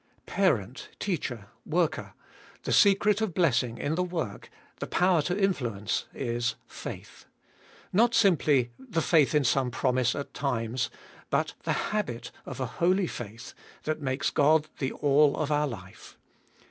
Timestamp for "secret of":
2.73-3.35